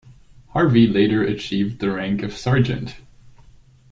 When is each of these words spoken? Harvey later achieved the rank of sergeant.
Harvey 0.53 0.87
later 0.87 1.21
achieved 1.21 1.77
the 1.77 1.91
rank 1.91 2.23
of 2.23 2.33
sergeant. 2.35 2.95